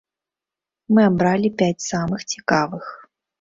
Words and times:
Мы 0.97 1.01
абралі 1.09 1.49
пяць 1.61 1.87
самых 1.91 2.25
цікавых. 2.33 2.85